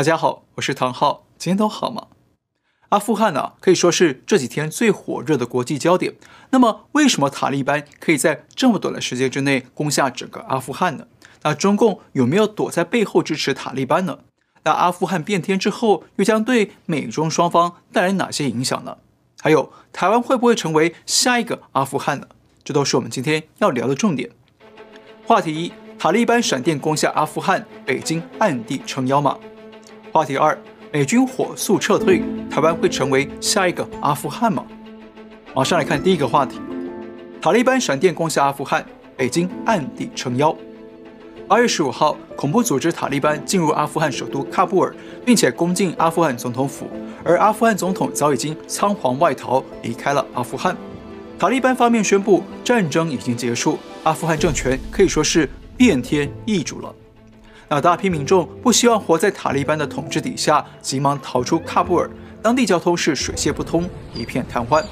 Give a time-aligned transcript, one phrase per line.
[0.00, 2.06] 大家好，我是唐浩，今天都好吗？
[2.88, 6.14] 阿富汗呢、可以说是这几天最火热的国际焦点。
[6.52, 11.06] 那么，为什么塔利班可以在这么短的时间之内攻下整个阿富汗呢？
[11.42, 14.20] 那中共有没有躲在背后支持塔利班呢？
[14.62, 18.96] 那阿富汗变天之后，又将对美中双方带来哪些影响呢？
[19.42, 22.26] 还有，台湾会不会成为下一个阿富汗呢？
[22.64, 24.30] 这都是我们今天要聊的重点。
[25.26, 29.38] 话题一：塔利班闪电攻下阿富汗，北京暗地撑腰吗？
[30.12, 30.58] 话题二：
[30.92, 34.64] 美军火速撤退，台湾会成为下一个阿富汗吗？
[35.54, 36.60] 马上来看第一个话题：
[37.40, 38.84] 塔利班闪电攻下阿富汗，
[39.16, 40.54] 北京暗地撑腰。
[41.46, 44.92] 八月十五号，恐怖组织塔利班进入阿富汗首都喀布尔，
[45.24, 46.88] 并且攻进阿富汗总统府，
[47.24, 50.76] 而阿富汗总统早已经仓皇外逃，离开了阿富汗。
[51.38, 56.92] 塔利班方面宣布战争已经结束，阿富汗政权可以说是变天易主了。
[57.72, 62.10] 那大批民众不希望活在塔利班的统治底下，急忙逃出喀布尔。
[62.42, 64.84] 当地交通是水泄不通，一片瘫痪。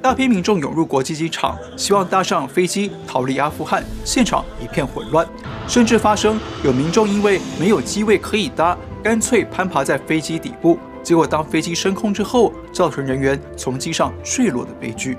[0.00, 5.26] 大批民众涌入国际机场，希望搭上飞机逃离阿富汗，现场一片混乱，
[5.68, 15.18] 甚至发生有民众因为没有机位可以搭，干脆攀爬在飞机底部，结果当飞机升空之后，造成人员从机上坠落的悲剧。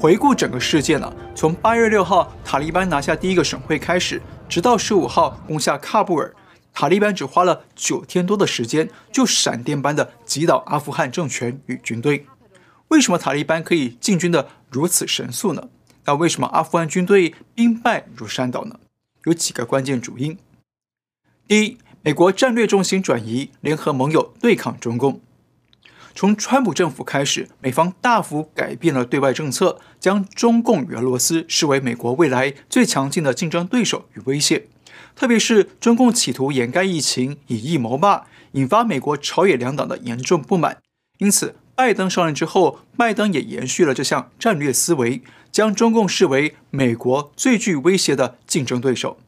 [0.00, 4.18] 回顾整个事件呢、啊，从八月六号塔利班拿下第一个省会开始。
[4.48, 6.34] 直到十五号攻下喀布尔，
[6.72, 12.26] 塔利班只花了九天多的时间，就闪电般的击倒阿富汗政权与军队。
[12.88, 15.68] 为什么塔利班可以进军的如此神速呢？
[16.04, 18.78] 那为什么阿富汗军队兵败如山倒呢？
[19.24, 20.38] 有几个关键主因。
[21.48, 25.20] 第一，美国战略重心转移，联合盟友对抗中共。
[26.16, 34.66] 从川普政府开始，美方大幅改变了对外政策，将中共与俄罗斯视为美国未来最强劲的竞争对手与威胁。
[35.14, 40.78] 特别是中共企图掩盖疫情，以疫谋霸，引发美国朝野两党的严重不满。
[41.18, 45.20] 因此，拜登上任之后，拜登也延续了这项战略思维，
[45.52, 49.18] 将中共视为美国最具威胁的竞争对手。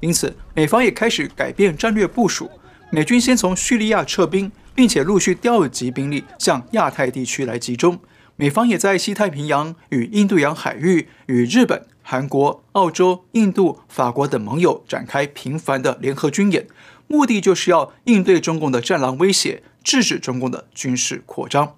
[0.00, 2.50] 因此，美方也开始改变战略部署，
[2.90, 4.50] 美军先从叙利亚撤兵。
[4.72, 7.98] 并且陆续调集兵力向亚太地区来集中，
[8.36, 16.66] 美方也在西太平洋与印度洋海域与日本、韩国、澳洲、印度、法国等盟友展开频繁的联合军演，
[17.08, 21.74] 目的就是要应对中共的战狼威胁，制止中共的军事扩张。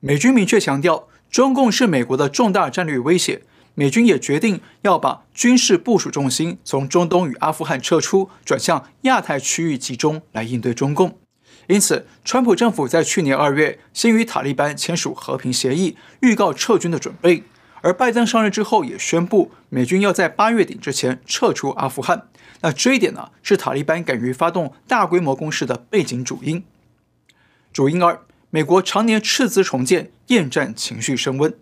[0.00, 3.42] 美军明确强调，中共是美国的重大战略威胁，
[3.74, 11.18] 美军也决定要把军事部署重心从中东与阿富汗撤出，转向亚太区域集中来应对中共。
[11.68, 17.44] 因此，川普政府在去年二月先与塔利班签署和平协议，预告撤军的准备；
[17.80, 22.28] 而拜登上任之后也宣布，美军要在八月底之前撤出阿富汗。
[22.62, 26.64] 那这一点呢，是塔利班敢于发动大规模攻势的背景主因。
[27.72, 28.20] 主因二，
[28.50, 31.54] 美国常年斥资重建，厌战情绪升温。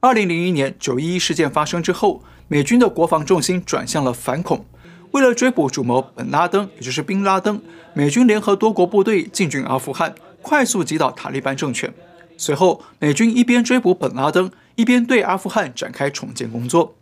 [0.00, 4.64] 二零零一年九一一事件发生之后，美军的国防重心转向了反恐。
[5.10, 7.60] 为了追捕主谋本拉登，也就是宾拉登，
[7.94, 11.92] 美军联合多国部队进军阿富汗，快速击倒塔利班政权。
[12.36, 16.94] 随后，美军一边追捕本拉登，一边对阿富汗展开重建工作。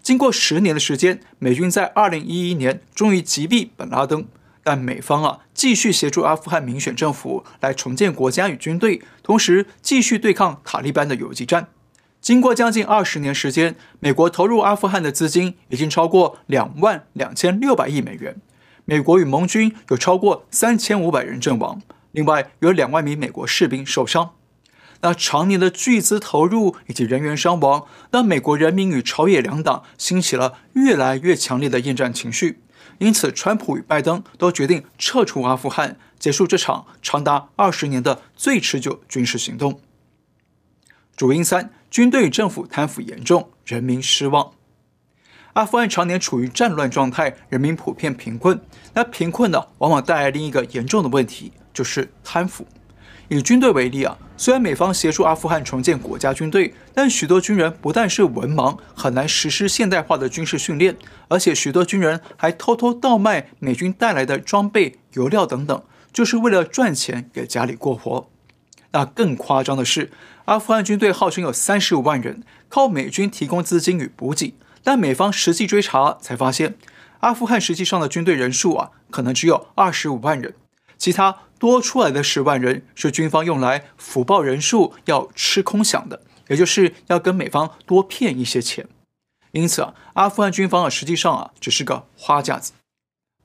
[0.00, 4.24] 经过十年的时间，美军在二零一一年终于击毙本拉登，
[4.62, 11.66] 但美方啊继续协助阿富汗民选政府来重建国家与军队，同时继续对抗塔利班的游击战。
[12.20, 18.36] 经过将近二十年时间，美国投入阿富汗的资金已经超过两万两千六百亿美元。
[18.84, 21.80] 美国与盟军有超过三千五百人阵亡，
[22.12, 24.32] 另外有两万名美国士兵受伤。
[25.00, 32.60] 那常年的巨资投入以及人员伤亡，让美国人民与朝野两党兴起了越来越强烈的厌战情绪。
[32.98, 39.80] 因此，川普与拜登都决定撤出阿富汗，结束这场长达二十年的最持久军事行动。
[41.20, 41.68] 主因三。
[41.90, 44.52] 军队与政府贪腐严重，人民失望。
[45.52, 48.58] 阿富汗常年处于战乱状态，人民普遍贫困。
[48.94, 52.66] 那贫困呢，往往带来另一个严重的问题，就是贪腐。
[53.28, 60.96] 以军队为例啊，虽然美方协助阿富汗重建国家军队，但许多军人不但是文盲，很难实施现代化的军事训练，
[61.28, 65.82] 而且许多军人还偷偷盗卖美军带来的装备、油料等等，
[66.14, 68.30] 就是为了赚钱给家里过活。
[68.92, 70.10] 那更夸张的是，
[70.46, 76.76] 阿富汗军队号称有三十五万人，靠美军提供资金与补给，但美方实际追查才发现，
[77.20, 80.54] 阿富汗实际上的军队人数啊，可能只有二十五万人，
[80.98, 88.88] 其他多出来的十万人是军方用来福报人数要吃空饷的，也就是要跟美方多骗一些钱。
[89.52, 92.72] 因此啊，阿富汗军方啊，实际上啊，只是个花架子。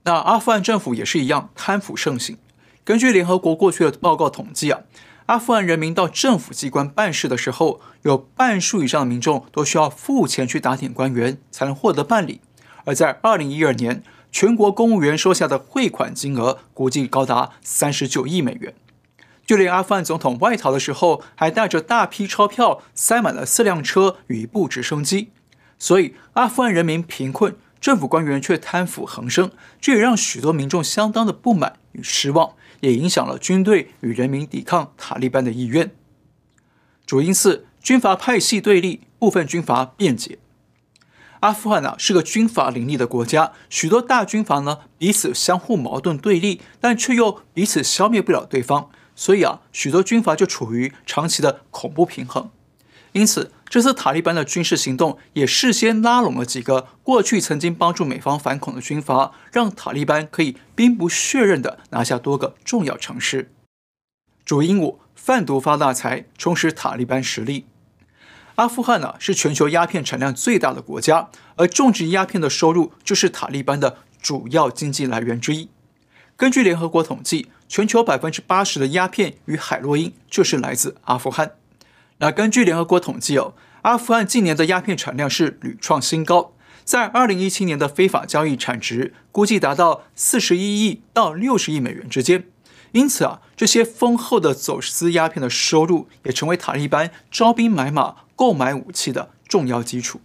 [0.04, 2.38] 那阿富汗政府也是一样，贪腐盛行。
[2.84, 4.82] 根据联合国过去的报告统计啊，
[5.28, 12.42] 阿富汗人民到政府机关办事的时候，有半数以上的民众都需要付钱去打点官员才能获得办理。
[12.84, 18.76] 而在二零一二年，全国公务员收下的汇款金额估计高达三十九亿美元。
[19.48, 25.32] 就连阿富汗总统外逃的时候，还带着大批钞票塞满了四辆车与一部直升机。
[25.80, 29.50] 所以，阿富汗人民贫困，政府官员却贪腐横生，
[29.82, 32.54] 这也让许多民众相当的不满与失望。
[32.86, 35.96] 也影响了军队与人民抵抗塔利班的意愿。
[37.06, 40.38] 主因四，军阀派系对立，部分军阀辩解。
[41.40, 52.50] 阿富汗啊是个军阀林立的国家，许多大军阀呢彼此相互矛盾对立，但却又彼此消灭不了对方，所以啊许多军阀就处于长期的恐怖平衡。
[53.14, 63.52] 因此，这次塔利班的军事行动也事先拉拢了几个过去曾经帮助美方反恐的军阀，让塔利班可以兵不血刃地拿下多个重要城市。
[64.46, 67.66] 主因五，贩毒发大财，充实塔利班实力。
[68.56, 75.68] 阿富汗呢、是全球鸦片产量最大的国家，而种植鸦片的收入就是塔利班的主要经济来源之一。
[76.38, 81.52] 根据联合国统计，全球百分之八十的鸦片与海洛因就是来自阿富汗。
[82.20, 86.54] 那根据联合国统计哦，阿富汗近年的鸦片产量是屡创新高，
[86.84, 92.46] 在二零一七年的非法交易产值估计达到四十一亿到六十亿美元之间。
[92.94, 100.22] 因此啊，这些丰厚的走私鸦片的收入也成为塔利班招兵买马、购买武器的重要基础。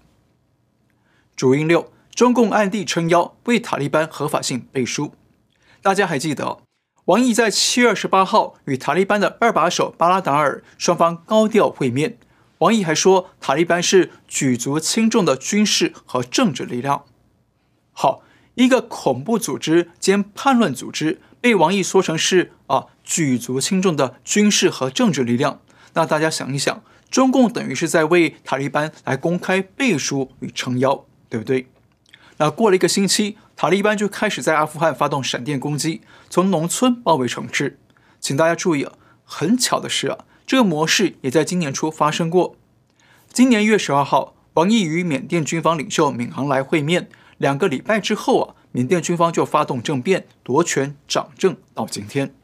[1.34, 5.12] 主因六，中共暗地撑腰为塔利班合法性背书。
[5.82, 6.60] 大家还记得？
[7.06, 12.18] 王毅在七月二十八号与塔利班的二把手巴拉达尔双方高调会面。
[12.58, 17.06] 王毅还说，塔利班是举足轻重的军事和政治力量。
[17.92, 18.22] 好，
[18.54, 25.62] 一个恐怖组织兼叛乱组织被王毅说成是啊举足轻重的军事和政治力量。
[25.94, 31.66] 那大家想一想，中共等于是在为塔利班来公开背书与撑腰，对不对？
[32.36, 33.38] 那过了一个星期。
[33.60, 37.78] 塔利班就开始在阿富汗发动闪电攻击，从农村包围城市。
[38.18, 38.92] 请大家注意啊，
[39.22, 42.56] 很巧的是啊，这个模式也在今年初发生过。
[43.30, 52.34] 今年一月十二号，王毅与缅甸军方领袖敏昂莱会面，两个礼拜之后啊，缅甸军方就发动政变，夺权掌政到今天。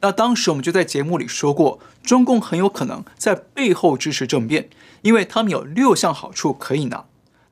[0.00, 4.68] 那当时我们就在节目里说过，中共很有可能在背后支持政变，
[5.02, 7.04] 因为他们有六项好处可以拿。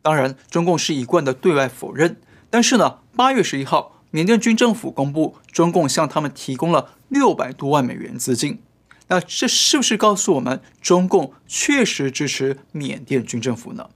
[0.03, 2.17] 当然，中共是一贯的对外否认。
[2.53, 8.61] 但是呢，八月十一号，缅甸军政府公布，中共向他们提供了六百多万美元资金。
[9.09, 13.89] 那这是不是告诉我们，中共确实支持缅甸军政府呢？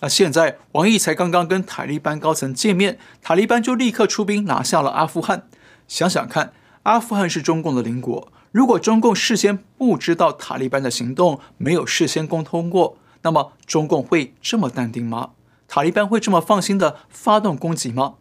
[0.00, 5.48] 那现在王毅才刚刚跟塔利班高层见面，塔利班就立刻出兵拿下了阿富汗。
[5.88, 6.52] 想想看，
[6.82, 15.30] 阿富汗是中共的邻国，如果中共事先不知道塔利班的行动，没有事先沟通过，那么中共会这么淡定吗？
[15.74, 18.16] 塔利班会这么放心的发动攻击吗？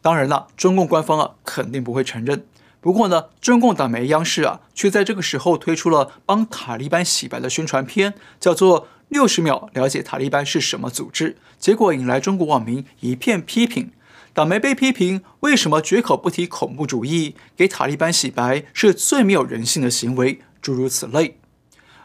[0.00, 2.46] 当然了，中共官方啊肯定不会承认。
[2.80, 11.32] 不过呢，中共党媒央视啊却在这个时候推出了帮塔利班洗白的宣传片，叫做《六十秒了解塔利班是什么组织》。
[11.58, 13.90] 结果引来中国网民一片批评。
[14.32, 21.36] 党媒被批评为什么绝口不提恐怖主义，给塔利班洗白是最没有人性的行为，诸如此类。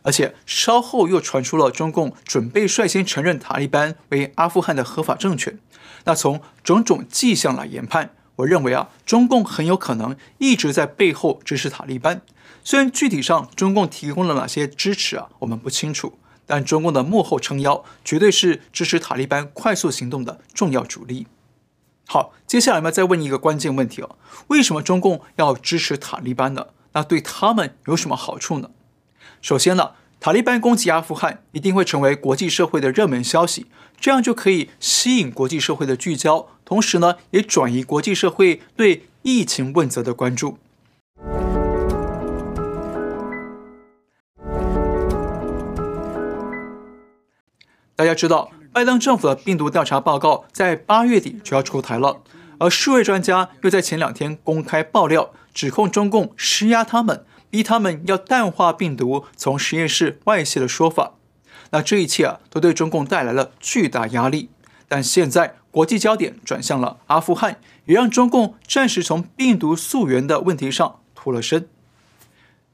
[0.04, 5.60] 而且稍后又传出了中共准备率先承认塔利班为阿富汗的合法政权。
[6.06, 12.22] 那从种种迹象来研判，我认为啊，中共很有可能一直在背后支持塔利班。
[12.64, 21.28] 虽然具体上中共提供了哪些支持啊，我们不清楚，但中共的幕后撑腰绝对是支持塔利班快速行动的重要主力。
[22.08, 26.68] 好，接下来我们再问一个关键问题哦：为什么中共要支持塔利班呢？
[26.94, 28.72] 那对他们有什么好处呢？
[29.42, 33.68] 首先呢，塔利班攻击阿富汗一定会成为国际社会的热门消息，
[34.00, 40.58] 这样就可以吸引国际社会的聚焦，同时呢，也转移国际社会对疫情问责的关注。
[47.96, 52.22] 大家知道，拜登政府的病毒调查报告在八月底就要出台了，
[52.60, 57.26] 而数位专家又在前两天公开爆料，指控中共施压他们。
[57.50, 61.14] 逼他们要淡化病毒从实验室外泄的说法，
[61.72, 64.50] 那这一切啊，都对中共带来了巨大压力。
[64.88, 71.68] 但现在国际焦点转向了阿富汗，也让中共暂时从病毒溯源的问题上脱了身。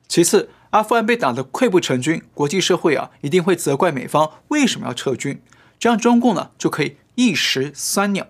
[0.07, 5.41] 其次，阿富汗被打得溃不成军，国际社会啊一定会责怪美方为什么要撤军，
[5.77, 8.27] 这样中共呢就可以一石三鸟。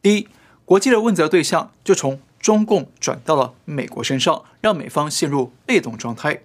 [0.00, 0.28] 第一，
[0.64, 6.42] 国际的问责对象就从中共转到了美国身上，让美方陷入被动状态。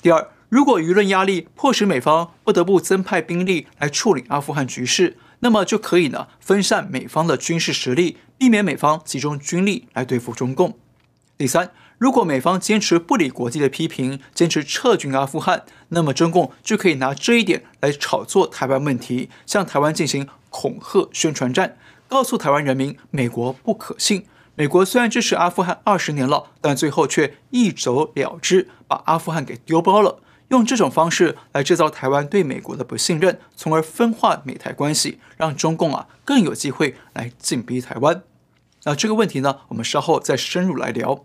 [0.00, 10.78] 第二，如果舆论压力迫使美方不得不增派兵力来处理阿富汗局势，那么就可以呢分散美方的军事实力，避免美方集中军力来对付中共。
[11.36, 21.76] 第三，如果美方坚持不理国际的批评，坚持撤军阿富汗，那么中共就可以拿这一点来炒作台湾问题，向台湾进行恐吓宣传战，
[22.08, 24.24] 告诉台湾人民美国不可信。
[24.56, 30.20] 美国虽然支持阿富汗二十年了，但最后却一走了之，把阿富汗给丢包了。
[30.48, 38.22] 用这种方式来制造台湾对美国的不信任，从而分化美台关系，让中共啊更有机会来进逼台湾。
[38.84, 41.24] 那这个问题呢，我们稍后再深入来聊。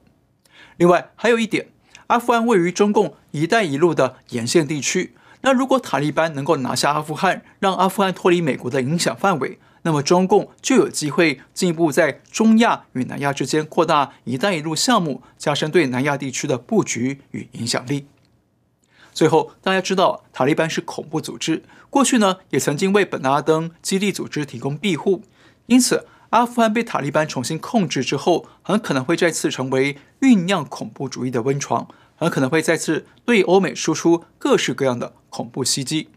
[0.78, 1.68] 另外还有一点，
[2.08, 5.14] 阿富汗位于中共“一带一路”的沿线地区。
[5.42, 9.60] 那如果塔利班能够拿下阿富汗，让阿富汗脱离美国的影响范围，
[9.90, 18.06] 那么中共就有机会进一步在中亚与南亚之间扩大“一带一路”项目，加深对南亚地区的布局与影响力。
[19.12, 25.24] 最后，大家知道塔利班是恐怖组织，过去呢也曾经为本拉登基地组织提供庇护，
[25.66, 26.06] 因此。
[26.30, 36.10] 阿富汗被塔利班重新控制之后，很可能会再次成为酝酿恐怖主义的温床，很可能会再次对欧美输出各式各样的恐怖袭击。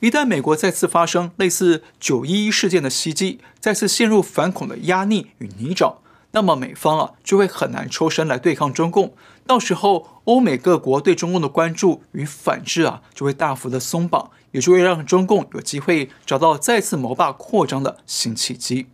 [0.00, 5.96] 一旦美国再次发生类似九一一事件的袭击，再次陷入反恐的压力与泥沼，
[6.30, 9.14] 那么美方啊就会很难抽身来对抗中共。
[9.44, 18.86] 到时候，欧美各国对中共的关注与反制啊就会大幅的松绑，也就会让中共有机会找到再次谋霸扩张的新契机。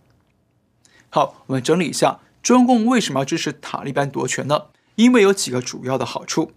[1.10, 4.66] 好，我们整理一下，中共为什么要支持塔利班夺权呢？
[4.94, 6.52] 因为有几个主要的好处：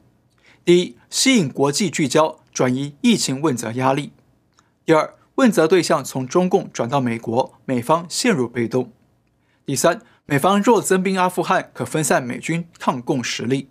[0.64, 4.12] 第一，吸引国际聚焦，转移疫情问责压力；
[4.88, 8.86] 第二，问责对象从中共转到美国，美方陷入被动；
[9.66, 13.68] 第三，美方若增兵阿富汗，可分散美军抗共实力；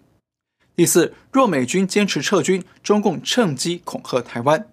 [0.74, 4.66] 第四，若美军坚持撤军，中共趁机恐吓台湾；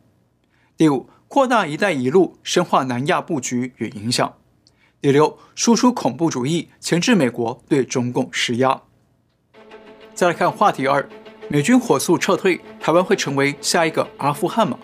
[0.76, 4.36] 第五，扩大“一带一路”，深化南亚布局与影响。
[5.00, 8.82] 第六，输出恐怖主义，钳制美国对中共施压。
[10.14, 11.08] 再来看话题二，
[11.48, 14.78] 美军火速撤退，台湾会成为下一个阿富汗吗？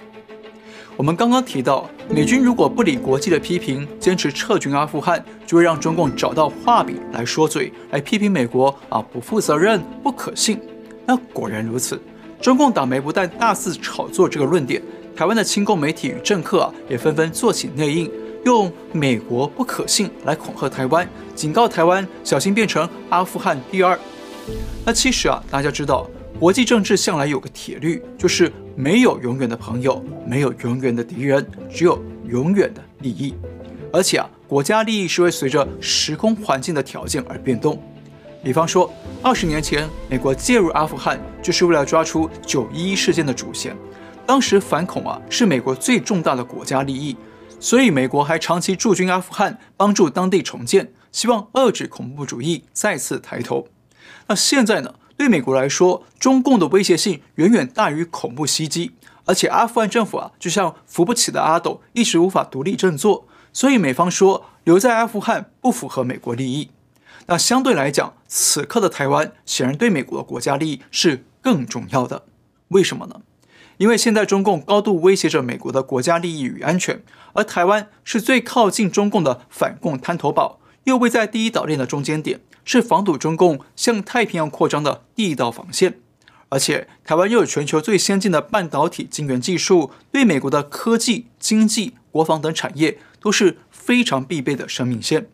[1.00, 10.60] 我们刚刚提到，美军如果不理国际的批评，坚持撤军阿富汗，就会让中共找到话笔来说嘴，来批评美国啊不负责任、不可信。
[11.06, 11.98] 那果然如此，
[12.42, 14.82] 中共党媒不但大肆炒作这个论点，
[15.16, 18.12] 台湾的亲共媒体与政客啊也纷纷做起内应。
[18.44, 23.98] 用美国不可信来恐吓台湾，警告台湾小心变成阿富汗第二。
[24.86, 26.06] 那其实啊，大家知道，
[26.40, 33.36] 国际政治向来有个铁律，就是没有永远的朋友，没有永远的敌人，只有永远的利益。
[33.92, 37.84] 而且啊，国家利益是会随着时空环境的条件而变动。
[38.42, 38.90] 比方说，
[39.22, 43.76] 二十年前美国介入阿富汗，就是为了抓出九一一事件的主嫌。
[44.26, 47.18] 当时反恐啊，是美国最重大的国家利益。
[47.60, 53.68] 所以，美国还长期驻军阿富汗，帮助当地重建，希望遏制恐怖主义再次抬头。
[54.28, 54.94] 那现在呢？
[55.20, 58.94] 对美国来说，中共的威胁性远远大于恐怖袭击，
[59.26, 63.28] 而且阿富汗政府啊，就像扶不起的阿斗，一时无法独立振作。
[63.52, 66.72] 所以，美方说留在阿富汗不符合美国利益。
[67.26, 72.24] 那相对来讲，此刻的台湾显然对美国的国家利益是更重要的。
[72.70, 73.20] 为什么呢？
[73.76, 86.00] 因为现在中共高度威胁着美国的国家利益与安全，而台湾是最靠近中共的反共滩头堡，又位在第一岛链的中间点，是防堵中共向太平洋扩张的第一道防线。
[86.50, 95.30] 而且台湾又有全球最先进的半导体晶圆技术，对美国的科技、经济、国防等产业都是非常必备的生命线。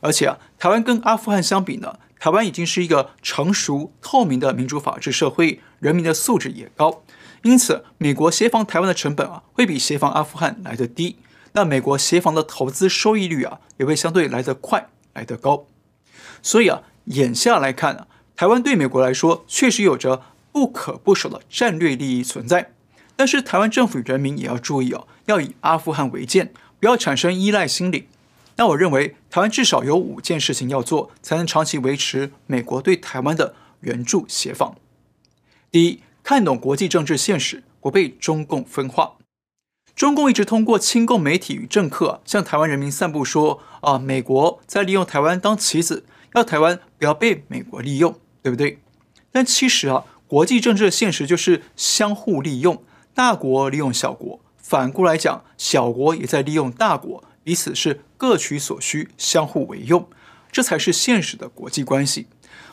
[0.00, 7.04] 而且啊，台湾跟阿富汗相比呢，台湾已经是一个成熟透明的民主法治社会，人民的素质也高。
[7.42, 11.18] 因此，美国协防台湾的成本啊，会比协防阿富汗来得低。
[11.58, 15.66] 那美国协防的投资收益率啊，也会相对来得快、来得高。
[16.40, 20.22] 所以啊，眼下来看啊，台湾对美国来说确实有着
[20.52, 22.70] 不可不守的战略利益存在。
[23.16, 28.06] 但是，台湾政府人民也要注意哦，要以阿富汗为鉴，不要产生依赖心理。
[28.54, 34.76] 那我认为，台湾至少有五件事情要做，才能长期维持美国对台湾的援助协防。
[35.72, 36.00] 第一。
[36.22, 39.14] 看懂国际政治现实，不被中共分化。
[39.98, 46.04] 中共一直通过亲共媒体与政客向台湾人民散布说：啊，美国在利用台湾当棋子，
[46.36, 48.78] 要台湾不要被美国利用，对不对？
[49.32, 52.80] 但其实啊，国际政治的现实就是相互利用，
[53.12, 60.08] 大国利用小国，反过来讲，小国也在利用大国，彼此是各取所需，相互为用，
[60.52, 62.28] 这才是现实的国际关系。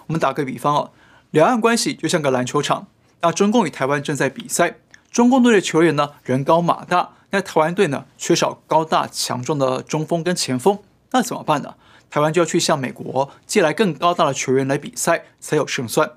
[0.05, 0.91] 我们打个比方啊，
[1.31, 2.85] 两岸关系就像个篮球场，
[3.21, 4.77] 那中共与台湾正在比赛，
[5.15, 10.77] 中共队的球员呢人高马大，那台湾队呢缺少高大强壮的中锋跟前锋，
[11.11, 11.75] 那怎么办呢？
[12.09, 16.11] 台湾就要去向美国借来更高大的球员来比赛才有胜算。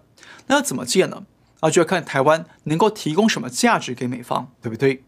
[0.48, 1.22] 那要怎么借呢？
[1.60, 5.04] 啊，就要看台湾能够提供什么价值给美方，对不对？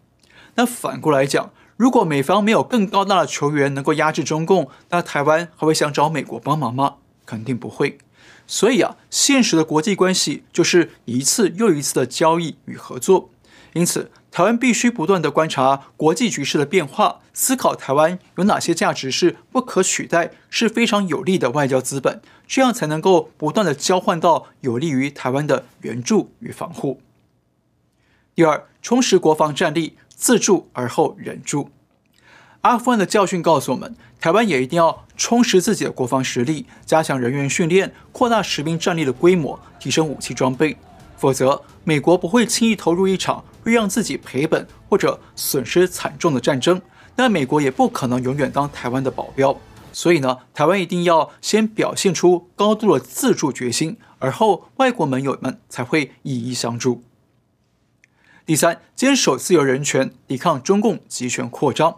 [0.55, 6.99] 那反过来讲，如果美方没有更高大的球员能够压制中共，那台湾还会想找美国帮忙吗？
[7.27, 7.99] 肯定不会。
[8.47, 13.31] 所以啊，现实的国际关系就是一次又一次的交易与合作。
[13.75, 27.01] 因此，台湾必须不断地观察国际局势的变化，思考台湾有哪些价值是不可取代，是非常有利的外交资本，这样才能够不断地交换到有利于台湾的援助与防护。
[28.35, 31.71] 第二，充实国防战力，自助而后人助。
[32.63, 40.77] 阿富汗的教训告诉我们，台湾也一定要充实自己的国防实力，加强人员训练，扩大实兵战力的规模，提升武器装备。
[41.17, 46.81] 否则，美国不会轻易投入一场会让自己赔本或者损失惨重的战争。
[47.17, 49.59] 那美国也不可能永远当台湾的保镖。
[49.93, 57.03] 所以呢，台湾一定要先表现出高度的自助决心，而后外国盟友们才会以一相助。
[58.47, 61.97] 第三，坚守自由人权，抵抗中共集权扩张。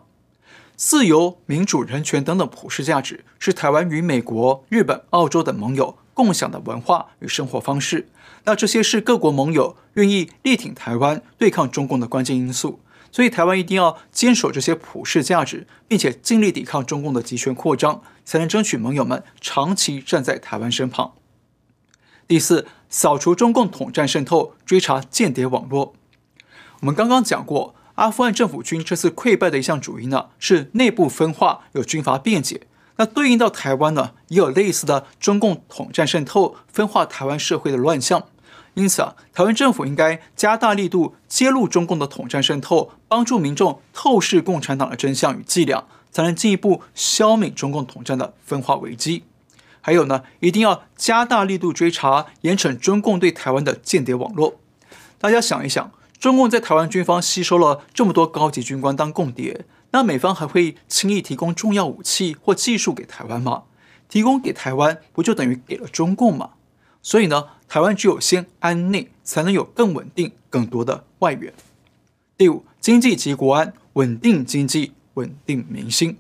[0.75, 8.09] 自由、民主、人权等等普世价值，是台湾与美国、日本、澳洲等盟友共享的文化与生活方式。
[8.45, 12.81] 那这些是各国盟友愿意力挺台湾、对抗中共的关键因素。
[13.11, 21.13] 所以，台湾一定要坚守这些普世价值，并且尽力抵抗中共的集权扩张，才能争取盟友们长期站在台湾身旁。
[22.27, 25.95] 第四，扫除中共统战渗透，追查间谍网络。
[26.81, 27.75] 我们刚刚讲过。
[27.97, 32.63] 阿富汗政府军这次溃败的一项主因呢，是内部分化，有军阀辩解。
[33.03, 38.23] 那对应到台湾呢，也有类似的中共统战渗透、分化台湾社会的乱象。
[38.75, 49.25] 因此啊，台湾政府应该加大力度揭露中共的统战渗透，帮助民众透视共产党的真相与伎俩，才能进一步消弭中共统战的分化危机。
[49.81, 54.61] 还有呢，一定要加大力度追查、严惩中共对台湾的间谍网络。
[55.19, 55.91] 大家想一想。
[56.21, 63.63] 中共在台湾军方吸收了这么多高级军官当共谍，那美方还会轻易提供重要武器或技术给台湾吗？
[64.09, 66.51] 提供给台湾不就等于给了中共吗？
[67.03, 71.53] 所以呢，台湾只有先安内，才能有更稳定、更多的外援。
[72.37, 76.17] 第五，经济及国安，稳定经济，稳定民心。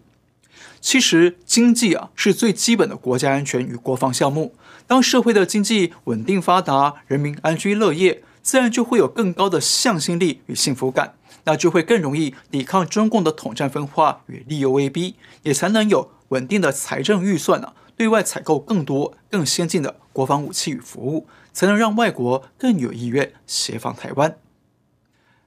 [0.80, 4.54] 其实经济啊是最基本的国家安全与国防项目。
[4.86, 8.22] 当社会的经济稳定发达，人民安居乐业。
[8.42, 24.36] 自然就会有更高的向心力与幸福感，那就会更容易抵抗中共的统战分化与利诱威逼，也才能有稳定的财政预算呢、啊，对外采购更多更先进的国防武器与服务，才能让外国更有意愿协防台湾。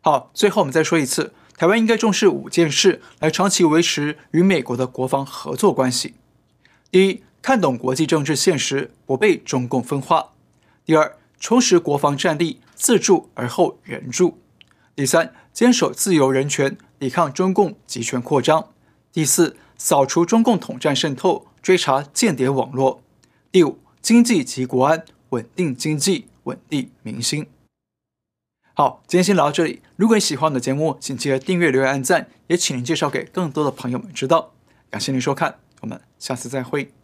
[0.02, 6.16] 好，最后我们再说一次，台湾应该重视五件事，来长期维持与美国的国防合作关系。
[6.92, 10.34] 第一，看懂国际政治现实，不被中共分化；
[10.86, 12.60] 第二，充实国防战力。
[12.78, 14.38] 自助而后援助。
[14.96, 18.70] 第三，坚守自由人权，抵抗中共集权扩张。
[19.12, 23.02] 第四，扫除中共统战渗透，追查间谍网络。
[23.52, 27.48] 第五，经济及国安，稳定经济，稳定民心。
[28.74, 29.82] 好，今天先聊到这里。
[29.98, 34.54] 如果你喜欢我的节目，请记得订阅、留言、按赞，也请您介绍给更多的朋友们知道。
[34.90, 36.95] 感谢您收看，我们下次再会。